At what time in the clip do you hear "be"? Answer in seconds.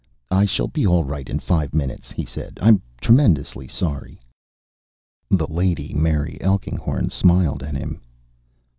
0.67-0.83